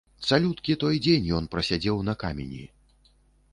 [0.27, 2.63] Цалюткі той дзень ён прасядзеў на камені.